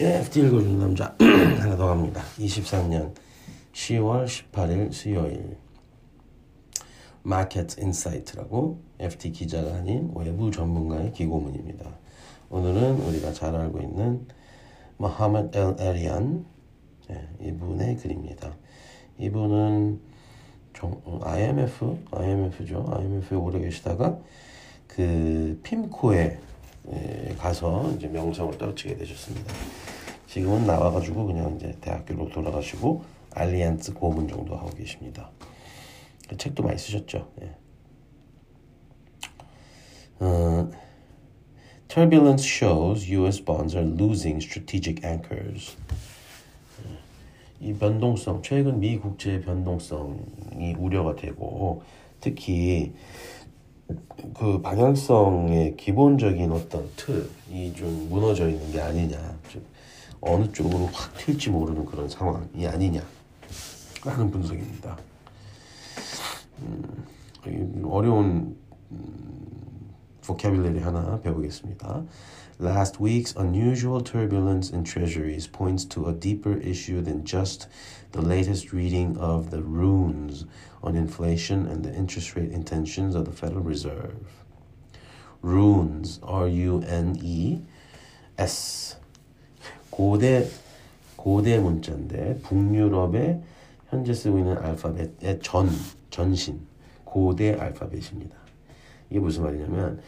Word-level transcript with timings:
예, 0.00 0.20
FT 0.20 0.40
읽어주는 0.40 0.78
남자 0.78 1.14
하나 1.20 1.76
더 1.76 1.88
갑니다. 1.88 2.22
23년 2.38 3.12
10월 3.74 4.24
18일 4.24 4.94
수요일 4.94 5.58
Market 7.22 7.78
Insight라고 7.78 8.80
FT 8.98 9.30
기자가 9.32 9.74
아닌 9.74 10.10
외부 10.16 10.50
전문가의 10.50 11.12
기고문입니다. 11.12 11.84
오늘은 12.48 12.98
우리가 13.02 13.34
잘 13.34 13.54
알고 13.54 13.82
있는 13.82 14.26
모하메드 14.96 15.58
엘 15.58 15.76
에리안 15.78 16.46
예, 17.10 17.28
이분의 17.42 17.98
글입니다. 17.98 18.56
이분은 19.18 20.00
정, 20.72 21.02
IMF, 21.22 21.98
IMF죠. 22.10 22.86
IMF에 22.90 23.36
오래 23.36 23.58
계시다가 23.60 24.18
그 24.86 25.60
핌코에 25.62 26.38
예, 26.92 27.34
가서 27.38 27.92
이제 27.96 28.08
명성을 28.08 28.58
떨치게 28.58 28.96
되셨습니다. 28.96 29.52
지금은 30.26 30.66
나와가지고 30.66 31.26
그냥 31.26 31.56
이제 31.56 31.76
대학교로 31.80 32.30
돌아가시고 32.30 33.04
알리안스 33.32 33.94
고문 33.94 34.28
정도 34.28 34.56
하고 34.56 34.70
계십니다. 34.70 35.30
그 36.28 36.36
책도 36.36 36.62
많이 36.62 36.78
쓰셨죠. 36.78 37.30
예. 37.42 37.56
어, 40.20 40.70
Turbulence 41.88 42.46
shows 42.46 43.10
U.S. 43.10 43.44
bonds 43.44 43.76
are 43.76 43.88
losing 43.88 44.42
strategic 44.42 45.04
anchors. 45.04 45.76
이 47.60 47.74
변동성, 47.74 48.42
최근 48.42 48.80
미 48.80 48.96
국채의 48.98 49.42
변동성이 49.42 50.74
우려가 50.78 51.14
되고 51.14 51.82
특히 52.20 52.92
그 54.34 54.60
방향성의 54.60 55.76
기본적인 55.76 56.52
어떤 56.52 56.88
틀이 56.96 57.72
좀 57.74 58.08
무너져 58.10 58.48
있는 58.48 58.70
게 58.72 58.80
아니냐, 58.80 59.18
좀 59.48 59.62
어느 60.20 60.50
쪽으로 60.52 60.86
확 60.92 61.14
튈지 61.16 61.50
모르는 61.50 61.84
그런 61.86 62.08
상황이 62.08 62.66
아니냐 62.66 63.02
하는 64.02 64.30
분석입니다. 64.30 64.96
음, 66.60 67.06
어려운 67.84 68.26
음, 68.26 68.59
vocabulary 70.21 70.79
하나 70.81 71.19
배우겠습니다. 71.21 72.05
Last 72.59 72.99
week's 72.99 73.35
unusual 73.35 74.01
turbulence 74.01 74.71
in 74.71 74.83
treasuries 74.83 75.45
points 75.45 75.85
to 75.89 76.07
a 76.07 76.13
deeper 76.13 76.57
issue 76.57 77.01
than 77.01 77.25
just 77.25 77.67
the 78.13 78.21
latest 78.21 78.71
reading 78.71 79.17
of 79.17 79.51
the 79.51 79.61
runes 79.61 80.45
on 80.81 80.95
inflation 80.95 81.65
and 81.67 81.83
the 81.83 81.93
interest 81.93 82.35
rate 82.35 82.51
intentions 82.51 83.13
of 83.13 83.25
the 83.25 83.31
Federal 83.31 83.61
Reserve. 83.61 84.15
Runes, 85.41 86.19
R-U-N-E-S. 86.23 87.65
고대 89.91 90.49
고대 91.15 91.57
문자인데 91.57 92.39
북유럽에 92.43 93.41
현재 93.89 94.13
쓰고 94.13 94.39
있는 94.39 94.57
알파벳의 94.57 95.39
전 95.41 95.69
전신 96.09 96.61
고대 97.03 97.53
알파벳입니다. 97.53 98.38
이게 99.10 99.18
무슨 99.18 99.42
말이냐면 99.44 100.00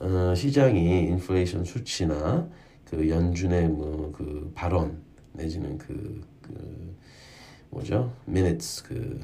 어, 0.00 0.34
시장이 0.34 1.04
인플레이션 1.08 1.64
수치나 1.64 2.48
그 2.84 3.08
연준의 3.08 3.68
뭐 3.68 4.12
그 4.12 4.50
발언 4.54 5.00
내지는 5.32 5.78
그, 5.78 6.20
그 6.42 6.96
뭐죠 7.70 8.12
minutes 8.26 8.82
그 8.82 9.20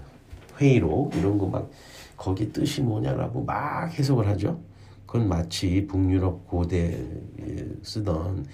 회의로 0.60 1.10
이런 1.14 1.38
거 1.38 1.46
막 1.46 1.70
거기 2.16 2.52
뜻이 2.52 2.80
뭐냐라고 2.82 3.44
막 3.44 3.86
해석을 3.86 4.26
하죠. 4.28 4.60
그건 5.06 5.28
마치 5.28 5.86
북유럽 5.86 6.46
고대 6.46 7.04
쓰던 7.82 8.46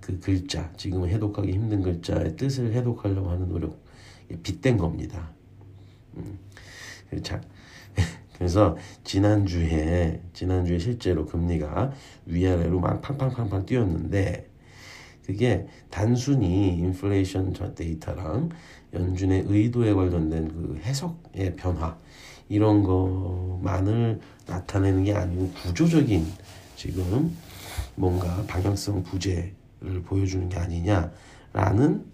그 0.00 0.18
글자 0.20 0.70
지금은 0.76 1.08
해독하기 1.08 1.52
힘든 1.52 1.82
글자의 1.82 2.36
뜻을 2.36 2.72
해독하려고 2.72 3.30
하는 3.30 3.48
노력 3.48 3.78
빗댄 4.42 4.76
겁니다. 4.76 5.30
음. 6.16 6.38
자, 7.22 7.40
그래서 8.36 8.76
지난주에 9.04 10.20
지난주에 10.32 10.78
실제로 10.78 11.24
금리가 11.24 11.92
위아래로 12.26 12.80
막 12.80 13.00
팡팡팡팡 13.00 13.66
뛰었는데 13.66 14.48
그게 15.24 15.66
단순히 15.90 16.76
인플레이션 16.78 17.54
데이터랑 17.74 18.50
연준의 18.92 19.44
의도에 19.46 19.92
관련된 19.94 20.48
그 20.48 20.80
해석의 20.82 21.56
변화 21.56 21.96
이런 22.48 22.82
것만을 22.82 24.20
나타내는 24.46 25.04
게 25.04 25.14
아니고 25.14 25.50
구조적인 25.62 26.26
지금 26.76 27.34
뭔가 27.94 28.44
방향성 28.46 29.02
부재를 29.04 30.02
보여주는 30.04 30.48
게 30.48 30.58
아니냐라는 30.58 32.04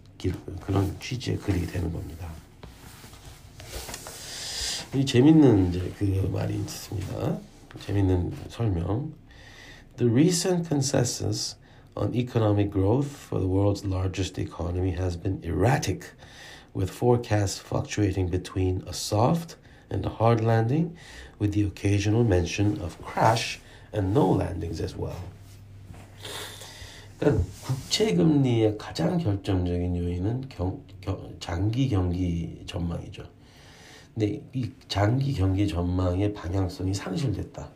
그런 0.60 0.96
취지의 1.00 1.38
글이 1.38 1.66
되는 1.66 1.92
겁니다. 1.92 2.28
이 4.92 5.06
재밌는 5.06 5.68
이제 5.68 5.92
그 5.98 6.04
말이 6.32 6.52
있습니다. 6.56 7.38
재밌는 7.86 8.32
설명. 8.48 9.12
The 9.98 10.10
recent 10.10 10.66
consensus 10.66 11.54
on 11.94 12.12
economic 12.12 12.72
growth 12.72 13.06
for 13.06 13.38
the 13.38 13.46
world's 13.46 13.84
largest 13.84 14.36
economy 14.36 14.96
has 14.98 15.16
been 15.16 15.38
erratic, 15.44 16.10
with 16.74 16.90
forecasts 16.90 17.60
fluctuating 17.60 18.30
between 18.30 18.82
a 18.84 18.92
soft 18.92 19.54
and 19.90 20.04
a 20.04 20.10
hard 20.10 20.42
landing, 20.42 20.96
with 21.38 21.52
the 21.52 21.62
occasional 21.62 22.24
mention 22.24 22.80
of 22.82 23.00
crash 23.00 23.60
and 23.92 24.12
no 24.12 24.26
landings 24.26 24.82
as 24.82 24.96
well. 24.96 25.22
그러니까 27.20 27.44
국채 27.62 28.12
금리의 28.14 28.76
가장 28.76 29.18
결정적인 29.18 29.96
요인은 29.96 30.48
경, 30.48 30.82
경, 31.00 31.36
장기 31.38 31.88
경기 31.88 32.64
전망이죠. 32.66 33.22
근데 34.14 34.42
이 34.52 34.70
장기 34.88 35.32
경기 35.32 35.66
전망의 35.66 36.32
방향성이 36.34 36.94
상실됐다. 36.94 37.68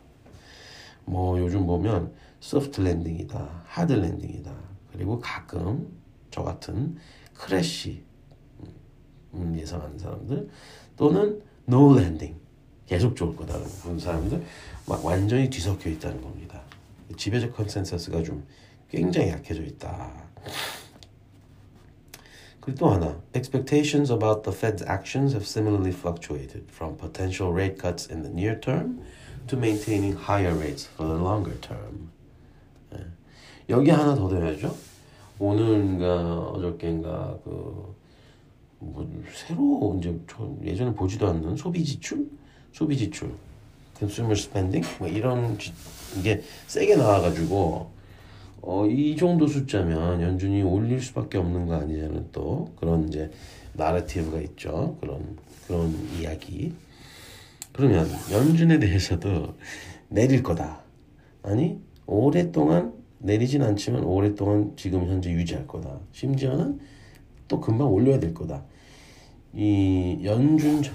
뭐 1.05 1.39
요즘 1.39 1.65
보면 1.65 2.13
soft 2.39 2.81
landing이다, 2.81 3.63
hard 3.65 3.93
landing이다. 3.93 4.53
그리고 4.91 5.19
가끔 5.19 5.87
저 6.31 6.43
같은 6.43 6.97
crash 7.33 8.03
음, 9.33 9.57
예상하는 9.57 9.97
사람들 9.97 10.49
또는 10.95 11.41
no 11.65 11.95
landing 11.95 12.35
계속 12.85 13.15
좋을 13.15 13.35
거다라는 13.35 13.67
그런 13.81 13.99
사람들 13.99 14.43
막 14.87 15.03
완전히 15.03 15.49
뒤섞여 15.49 15.89
있다는 15.89 16.21
겁니다. 16.21 16.61
지배적 17.17 17.55
consensus가 17.55 18.23
좀 18.23 18.45
굉장히 18.89 19.29
약해져 19.29 19.63
있다. 19.63 20.11
그리고 22.65 22.79
또 22.79 22.89
하나, 22.89 23.21
expectations 23.35 24.11
about 24.11 24.43
the 24.43 24.51
Fed's 24.51 24.83
actions 24.87 25.33
have 25.33 25.45
similarly 25.45 25.91
fluctuated 25.91 26.65
from 26.69 26.97
potential 26.97 27.53
rate 27.53 27.79
cuts 27.79 28.09
in 28.11 28.23
the 28.23 28.29
near 28.29 28.59
term 28.59 28.99
to 29.47 29.57
maintaining 29.57 30.17
higher 30.17 30.53
rates 30.53 30.89
for 30.97 31.07
the 31.07 31.21
longer 31.21 31.55
term. 31.61 32.09
예. 32.93 33.05
여기 33.69 33.91
하나 33.91 34.15
더 34.15 34.27
더해야죠. 34.27 34.75
오늘인가 35.37 36.49
어저께인가 36.49 37.37
그 37.43 37.95
뭐 38.79 39.07
새로 39.33 39.95
이제 39.97 40.17
예전에 40.63 40.93
보지도 40.93 41.27
않는 41.27 41.55
소비 41.55 41.83
지출, 41.83 42.29
소비 42.71 42.97
지출, 42.97 43.31
consumer 43.97 44.37
spending 44.37 44.87
뭐 44.99 45.07
이런 45.07 45.57
이게 46.19 46.41
세게 46.67 46.95
나와가지고 46.95 47.91
어, 48.67 48.87
이 48.87 49.15
정도 49.15 49.45
숫자면 49.45 50.19
연준이 50.21 50.63
올릴 50.63 50.99
수밖에 50.99 51.37
없는 51.37 51.67
거 51.67 51.75
아니냐는 51.75 52.27
또 52.31 52.71
그런 52.75 53.07
이제 53.07 53.29
나레티브가 53.73 54.41
있죠. 54.41 54.97
그런 54.99 55.37
그런 55.67 55.93
이야기. 56.19 56.73
그러면 57.71 58.09
연준에 58.31 58.79
대해서도 58.79 59.53
내릴 60.09 60.41
거다. 60.41 60.81
아니 61.43 61.79
오랫동안 62.07 62.93
내리진 63.19 63.61
않지만 63.61 64.03
오랫동안 64.03 64.73
지금 64.75 65.07
현재 65.07 65.29
유지할 65.29 65.67
거다. 65.67 65.99
심지어는 66.11 66.79
또 67.47 67.61
금방 67.61 67.93
올려야 67.93 68.19
될 68.19 68.33
거다. 68.33 68.63
이 69.53 70.21
연준의 70.23 70.89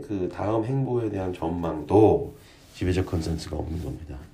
그 0.00 0.30
다음 0.32 0.64
행보에 0.64 1.10
대한 1.10 1.34
전망도 1.34 2.32
지배적 2.74 3.04
컨센스가 3.04 3.58
없는 3.58 3.84
겁니다. 3.84 4.31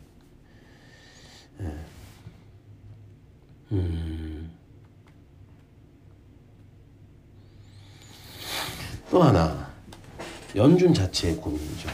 음. 3.71 4.51
또 9.09 9.21
하나 9.21 9.71
연준 10.55 10.93
자체의 10.93 11.37
고민이죠. 11.37 11.89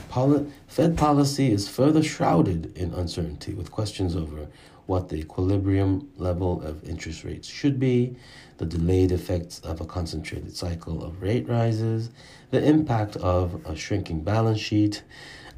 Fed 0.70 0.96
policy 0.96 1.52
is 1.52 1.68
further 1.68 2.04
shrouded 2.04 2.72
in 2.76 2.94
uncertainty 2.94 3.54
with 3.54 3.72
questions 3.72 4.16
over 4.16 4.48
what 4.86 5.10
the 5.10 5.18
equilibrium 5.18 6.10
level 6.18 6.62
of 6.62 6.84
interest 6.84 7.24
rates 7.24 7.48
should 7.48 7.80
be, 7.80 8.16
the 8.58 8.66
delayed 8.66 9.12
effects 9.12 9.60
of 9.60 9.80
a 9.80 9.86
concentrated 9.86 10.56
cycle 10.56 11.04
of 11.04 11.22
rate 11.22 11.48
rises, 11.48 12.10
the 12.52 12.64
impact 12.64 13.16
of 13.18 13.62
a 13.66 13.76
shrinking 13.76 14.22
balance 14.22 14.60
sheet, 14.60 15.04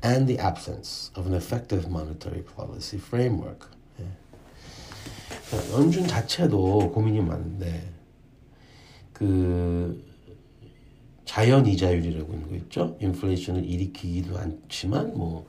and 0.04 0.28
the 0.28 0.38
absence 0.38 1.12
of 1.16 1.28
an 1.28 1.34
effective 1.34 1.90
monetary 1.90 2.42
policy 2.42 2.98
framework. 2.98 3.70
연준 5.73 6.07
자체도 6.07 6.91
고민이 6.93 7.21
많은데 7.21 7.93
그 9.13 10.05
자연 11.25 11.67
이자율이라고 11.67 12.33
있는 12.33 12.49
거 12.49 12.57
있죠. 12.57 12.97
인플레이션을 13.01 13.65
일으키기도 13.65 14.39
않지만 14.39 15.17
뭐 15.17 15.47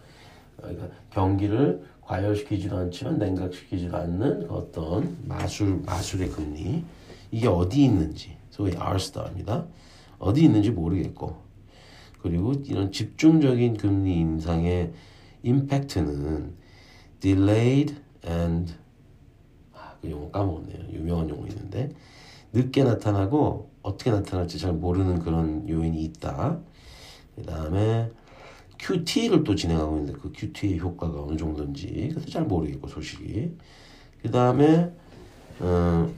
그러니까 0.57 0.89
경기를 1.11 1.83
과열시키지도 2.01 2.77
않지만 2.77 3.19
냉각시키지도 3.19 3.95
않는 3.95 4.47
그 4.47 4.53
어떤 4.53 5.17
마술 5.25 5.81
마술의 5.85 6.29
금리 6.29 6.83
이게 7.31 7.47
어디 7.47 7.83
있는지 7.83 8.37
소위 8.49 8.73
R-star입니다. 8.75 9.65
어디 10.19 10.43
있는지 10.43 10.71
모르겠고 10.71 11.35
그리고 12.21 12.53
이런 12.65 12.91
집중적인 12.91 13.77
금리 13.77 14.15
인상의 14.15 14.93
임팩트는 15.43 16.53
delayed 17.19 17.95
and 18.25 18.73
용어 20.11 20.29
까먹었네요. 20.31 20.91
유명한 20.93 21.29
용어 21.29 21.45
있는데 21.47 21.89
늦게 22.53 22.83
나타나고 22.83 23.69
어떻게 23.81 24.11
나타날지 24.11 24.57
잘 24.59 24.73
모르는 24.73 25.19
그런 25.19 25.67
요인이 25.67 26.01
있다. 26.03 26.59
그 27.35 27.43
다음에 27.43 28.11
QT를 28.79 29.43
또 29.43 29.55
진행하고 29.55 29.97
있는데 29.97 30.19
그 30.19 30.31
QT의 30.31 30.79
효과가 30.79 31.23
어느 31.23 31.37
정도인지 31.37 32.09
그것도 32.09 32.29
잘 32.29 32.43
모르겠고 32.43 32.87
소식이. 32.87 33.55
그 34.21 34.31
다음에 34.31 34.91
어, 35.59 36.09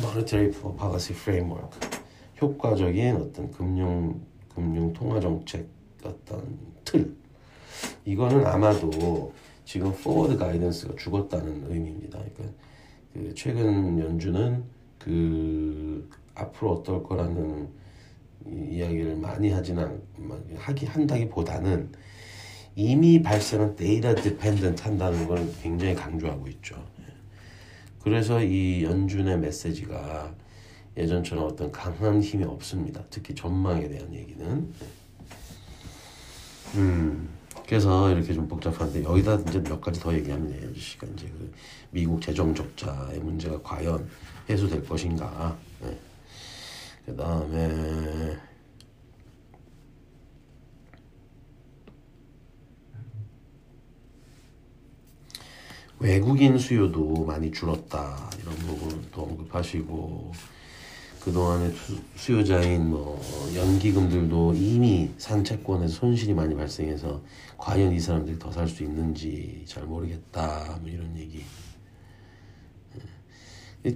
Monetary 0.00 0.50
Policy 0.50 1.18
Framework 1.18 1.78
효과적인 2.40 3.16
어떤 3.16 3.50
금융 3.52 4.20
금융 4.54 4.92
통화 4.92 5.20
정책 5.20 5.68
어떤 6.04 6.58
틀 6.84 7.14
이거는 8.04 8.46
아마도 8.46 9.32
지금 9.64 9.92
포워드 9.92 10.36
가이던스가 10.36 10.94
죽었다는 10.96 11.70
의미입니다. 11.70 12.18
그러니까 12.18 12.56
그 13.14 13.32
최근 13.34 13.98
연준은 13.98 14.64
그 14.98 16.10
앞으로 16.34 16.72
어떨 16.72 17.02
거라는 17.04 17.68
이야기를 18.46 19.16
많이 19.16 19.50
하지는 19.50 20.02
하기 20.56 20.86
한다기보다는 20.86 21.90
이미 22.74 23.22
발생한 23.22 23.76
data 23.76 24.14
dependent 24.16 24.82
한다는 24.82 25.28
걸 25.28 25.48
굉장히 25.62 25.94
강조하고 25.94 26.48
있죠. 26.48 26.84
그래서 28.02 28.42
이 28.42 28.82
연준의 28.82 29.38
메시지가 29.38 30.34
예전처럼 30.96 31.44
어떤 31.46 31.70
강한 31.70 32.20
힘이 32.20 32.44
없습니다. 32.44 33.02
특히 33.10 33.34
전망에 33.34 33.88
대한 33.88 34.12
얘기는. 34.12 34.72
음, 36.74 37.28
그래서 37.66 38.10
이렇게 38.10 38.34
좀 38.34 38.46
복잡한데 38.46 39.04
여기다 39.04 39.36
이제 39.36 39.62
몇 39.62 39.80
가지 39.80 40.00
더 40.00 40.12
얘기하면. 40.14 40.74
시간 40.76 41.12
이제 41.14 41.26
그 41.26 41.52
미국 41.90 42.20
재정 42.20 42.54
적자의 42.54 43.20
문제가 43.20 43.60
과연 43.62 44.08
해소될 44.48 44.84
것인가. 44.84 45.56
네. 45.80 45.98
그 47.06 47.16
다음에 47.16 48.38
외국인 55.98 56.58
수요도 56.58 57.24
많이 57.24 57.50
줄었다 57.50 58.30
이런 58.42 58.54
부분도 58.56 59.22
언급하시고 59.22 60.32
그동안에 61.24 61.72
수요자인 62.16 62.90
뭐 62.90 63.18
연기금들도 63.56 64.52
이미 64.54 65.10
산채권에서 65.16 65.94
손실이 65.94 66.34
많이 66.34 66.54
발생해서 66.54 67.22
과연 67.56 67.92
이 67.92 68.00
사람들이 68.00 68.38
더 68.38 68.52
살 68.52 68.68
수 68.68 68.82
있는지 68.82 69.64
잘 69.66 69.84
모르겠다 69.84 70.78
뭐 70.82 70.90
이런 70.90 71.16
얘기. 71.16 71.42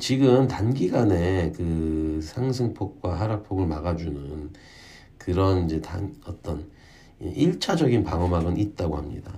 지금 0.00 0.48
단기간에 0.48 1.52
그 1.52 2.20
상승폭과 2.22 3.20
하락폭을 3.20 3.66
막아주는 3.66 4.52
그런 5.18 5.66
이제 5.66 5.82
단 5.82 6.14
어떤 6.24 6.70
일차적인 7.20 8.04
방어막은 8.04 8.56
있다고 8.56 8.96
합니다. 8.96 9.32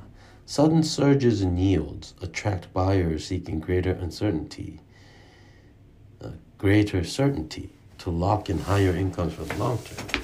Sudden 0.46 0.80
surges 0.80 1.44
in 1.44 1.56
yields 1.56 2.14
attract 2.22 2.72
buyers 2.72 3.24
seeking 3.24 3.64
greater 3.64 3.96
uncertainty, 4.00 4.78
uh, 6.24 6.32
greater 6.58 7.04
certainty 7.04 7.70
to 8.00 8.10
lock 8.10 8.50
in 8.50 8.58
higher 8.58 8.94
incomes 8.96 9.34
for 9.34 9.44
the 9.44 9.56
long 9.56 9.78
term. 9.78 10.22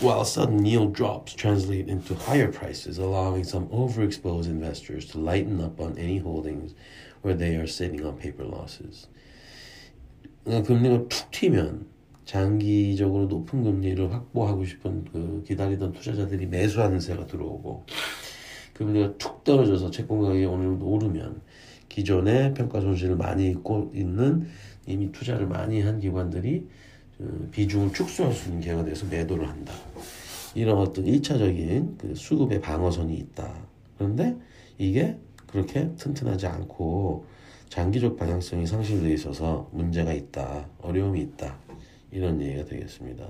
While 0.00 0.24
sudden 0.24 0.64
yield 0.66 0.94
drops 0.94 1.32
translate 1.34 1.88
into 1.88 2.14
higher 2.14 2.50
prices, 2.50 2.98
allowing 2.98 3.44
some 3.44 3.68
overexposed 3.68 4.46
investors 4.46 5.06
to 5.12 5.18
lighten 5.18 5.60
up 5.60 5.80
on 5.80 5.96
any 5.96 6.18
holdings 6.18 6.74
where 7.20 7.34
they 7.34 7.54
are 7.56 7.66
sitting 7.66 8.04
on 8.04 8.16
paper 8.16 8.44
losses. 8.44 9.06
금리가 10.44 11.08
툭 11.08 11.30
튀면 11.30 11.86
장기적으로 12.24 13.26
높은 13.26 13.62
금리를 13.62 14.12
확보하고 14.12 14.64
싶은 14.64 15.04
그 15.12 15.44
기다리던 15.46 15.92
투자자들이 15.92 16.46
매수하는 16.46 16.98
세가 16.98 17.26
들어오고 17.26 17.86
금리가 18.74 19.18
툭 19.18 19.44
떨어져서 19.44 19.90
채권 19.90 20.20
가격이 20.20 20.44
오늘 20.46 20.76
오르면 20.82 21.42
기존에 21.88 22.54
평가 22.54 22.80
손실을 22.80 23.16
많이 23.16 23.50
입고 23.50 23.92
있는 23.94 24.48
이미 24.86 25.10
투자를 25.12 25.46
많이 25.46 25.80
한 25.80 26.00
기관들이 26.00 26.66
그 27.18 27.48
비중을 27.52 27.92
축소할 27.92 28.32
수 28.32 28.48
있는 28.48 28.60
기회가 28.60 28.84
돼서 28.84 29.06
매도를 29.06 29.48
한다. 29.48 29.72
이런 30.54 30.78
어떤 30.78 31.06
일차적인 31.06 31.98
그 31.98 32.14
수급의 32.14 32.60
방어선이 32.60 33.14
있다. 33.16 33.54
그런데 33.96 34.36
이게 34.78 35.16
그렇게 35.46 35.94
튼튼하지 35.96 36.46
않고 36.46 37.26
장기적 37.68 38.16
방향성이 38.16 38.66
상실되어 38.66 39.12
있어서 39.14 39.68
문제가 39.72 40.12
있다, 40.12 40.68
어려움이 40.80 41.20
있다 41.22 41.58
이런 42.10 42.40
얘기가 42.40 42.64
되겠습니다. 42.64 43.26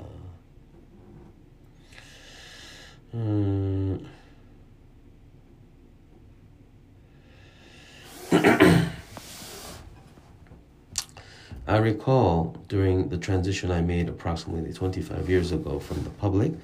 음... 3.14 4.00
I 11.64 11.76
recall 11.76 12.56
during 12.66 13.08
the 13.08 13.18
transition 13.18 13.70
I 13.70 13.82
made 13.82 14.08
approximately 14.08 14.72
25 14.72 15.30
years 15.30 15.52
ago 15.52 15.78
from 15.78 16.02
the 16.02 16.10
public 16.10 16.54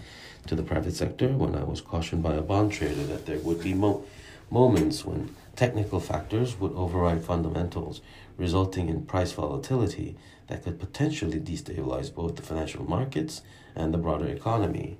to 0.48 0.56
the 0.56 0.64
private 0.64 0.96
sector 0.96 1.28
when 1.28 1.54
I 1.54 1.62
was 1.62 1.80
cautioned 1.80 2.24
by 2.24 2.34
a 2.34 2.42
bond 2.42 2.72
trader 2.72 3.04
that 3.04 3.24
there 3.24 3.38
would 3.38 3.62
be 3.62 3.74
mo- 3.74 4.02
moments 4.50 5.04
when 5.04 5.36
technical 5.54 6.00
factors 6.00 6.58
would 6.58 6.72
override 6.72 7.24
fundamentals, 7.24 8.00
resulting 8.36 8.88
in 8.88 9.06
price 9.06 9.30
volatility 9.30 10.16
that 10.48 10.64
could 10.64 10.80
potentially 10.80 11.38
destabilize 11.38 12.12
both 12.12 12.34
the 12.34 12.42
financial 12.42 12.82
markets 12.82 13.42
and 13.76 13.94
the 13.94 13.98
broader 13.98 14.26
economy. 14.26 14.98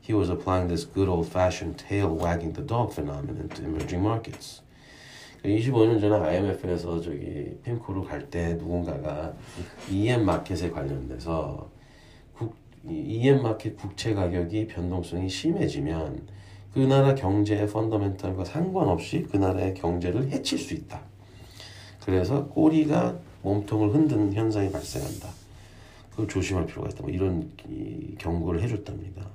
He 0.00 0.12
was 0.12 0.28
applying 0.28 0.66
this 0.66 0.84
good 0.84 1.08
old 1.08 1.30
fashioned 1.30 1.78
tail 1.78 2.12
wagging 2.12 2.54
the 2.54 2.62
dog 2.62 2.92
phenomenon 2.92 3.50
to 3.50 3.64
emerging 3.64 4.02
markets. 4.02 4.60
25년 5.46 6.00
전에 6.00 6.16
IMF에서 6.16 7.00
저기 7.00 7.58
펜코로 7.62 8.04
갈 8.04 8.30
때 8.30 8.54
누군가가 8.54 9.32
EM 9.90 10.24
마켓에 10.24 10.70
관련돼서 10.70 11.70
국, 12.36 12.54
EM 12.88 13.42
마켓 13.42 13.76
국채 13.76 14.14
가격이 14.14 14.66
변동성이 14.66 15.28
심해지면 15.28 16.26
그 16.74 16.80
나라 16.80 17.14
경제의 17.14 17.68
펀더멘탈과 17.68 18.44
상관없이 18.44 19.26
그 19.30 19.36
나라의 19.36 19.74
경제를 19.74 20.30
해칠 20.30 20.58
수 20.58 20.74
있다. 20.74 21.00
그래서 22.04 22.46
꼬리가 22.48 23.18
몸통을 23.42 23.94
흔드는 23.94 24.32
현상이 24.34 24.70
발생한다. 24.70 25.28
그걸 26.10 26.28
조심할 26.28 26.66
필요가 26.66 26.88
있다. 26.88 27.02
뭐 27.02 27.10
이런 27.10 27.50
경고를 28.18 28.62
해줬답니다. 28.62 29.26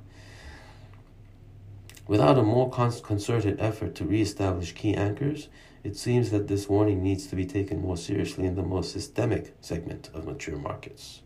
Without 2.10 2.38
a 2.38 2.44
more 2.44 2.70
concerted 2.72 3.64
effort 3.64 3.94
to 3.94 4.06
re-establish 4.08 4.74
key 4.74 4.96
anchors, 4.98 5.50
it 5.84 5.96
seems 5.96 6.30
that 6.32 6.48
this 6.48 6.70
warning 6.70 7.02
needs 7.02 7.28
to 7.28 7.36
be 7.36 7.46
taken 7.46 7.82
more 7.82 7.98
seriously 7.98 8.46
in 8.46 8.56
the 8.56 8.64
most 8.64 8.92
systemic 8.92 9.54
segment 9.62 10.10
of 10.14 10.26
mature 10.26 10.58
markets. 10.58 11.22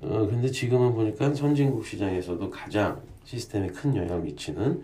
어, 0.00 0.26
근데 0.26 0.50
지금은 0.50 0.94
보니까 0.94 1.34
선진국 1.34 1.84
시장에서도 1.84 2.50
가장 2.50 3.02
시스템에 3.24 3.68
큰 3.68 3.94
영향을 3.94 4.22
미치는 4.22 4.82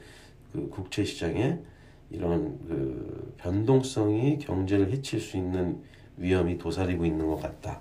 그 0.53 0.69
국채 0.69 1.05
시장에 1.05 1.59
이런 2.11 2.59
그 2.67 3.35
변동성이 3.39 4.39
경제를 4.39 4.93
해칠 4.93 5.21
수 5.21 5.37
있는 5.37 5.83
위험이 6.17 6.59
도사리고 6.59 7.07
있는 7.07 7.27
것 7.27 7.37
같다. 7.37 7.81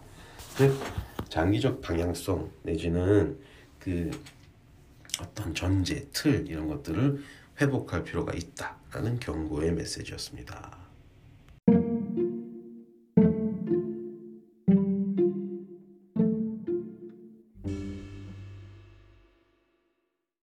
즉 0.58 0.74
장기적 1.30 1.82
방향성 1.82 2.50
내지는 2.64 3.38
그 3.80 4.12
어떤 5.22 5.54
전제, 5.54 6.08
틀 6.14 6.48
이런 6.48 6.68
것들을 6.68 7.22
회복할 7.62 8.04
필요가 8.04 8.34
있다 8.34 8.78
라는 8.96 9.20
경고의 9.20 9.74
메시지였습니다. 9.74 10.85